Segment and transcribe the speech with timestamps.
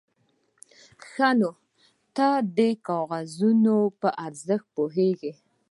[1.05, 1.49] _ښه، نو
[2.15, 5.31] ته د کاغذونو په ارزښت پوهېږې؟